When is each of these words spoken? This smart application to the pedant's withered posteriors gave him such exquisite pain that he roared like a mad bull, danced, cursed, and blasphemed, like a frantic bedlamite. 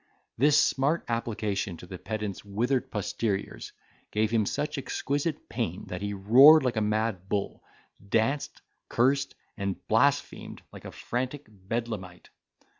This 0.35 0.59
smart 0.59 1.05
application 1.07 1.77
to 1.77 1.85
the 1.85 1.99
pedant's 1.99 2.43
withered 2.43 2.89
posteriors 2.89 3.71
gave 4.09 4.31
him 4.31 4.47
such 4.47 4.79
exquisite 4.79 5.47
pain 5.47 5.85
that 5.89 6.01
he 6.01 6.11
roared 6.15 6.63
like 6.63 6.75
a 6.75 6.81
mad 6.81 7.29
bull, 7.29 7.63
danced, 8.09 8.63
cursed, 8.89 9.35
and 9.57 9.75
blasphemed, 9.87 10.63
like 10.73 10.85
a 10.85 10.91
frantic 10.91 11.45
bedlamite. 11.47 12.29